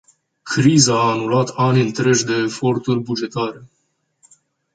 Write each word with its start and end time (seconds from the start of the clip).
Criza 0.51 0.93
a 0.99 1.09
anulat 1.11 1.49
ani 1.55 1.81
întregi 1.81 2.25
de 2.25 2.33
eforturi 2.33 2.99
bugetare. 2.99 3.63